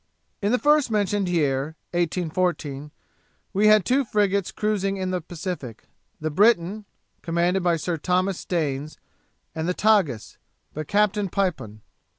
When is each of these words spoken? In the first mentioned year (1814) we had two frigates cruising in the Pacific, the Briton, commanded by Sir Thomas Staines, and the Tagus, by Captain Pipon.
In 0.41 0.51
the 0.51 0.57
first 0.57 0.89
mentioned 0.89 1.29
year 1.29 1.75
(1814) 1.91 2.89
we 3.53 3.67
had 3.67 3.85
two 3.85 4.03
frigates 4.03 4.51
cruising 4.51 4.97
in 4.97 5.11
the 5.11 5.21
Pacific, 5.21 5.83
the 6.19 6.31
Briton, 6.31 6.85
commanded 7.21 7.61
by 7.61 7.75
Sir 7.75 7.97
Thomas 7.97 8.39
Staines, 8.39 8.97
and 9.53 9.69
the 9.69 9.75
Tagus, 9.75 10.37
by 10.73 10.85
Captain 10.85 11.29
Pipon. 11.29 11.81